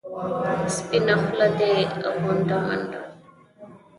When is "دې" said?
1.57-1.73